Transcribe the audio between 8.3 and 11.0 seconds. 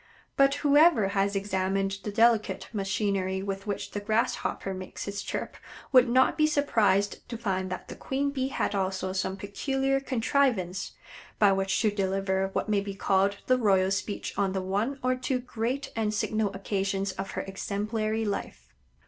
Bee had also some peculiar contrivance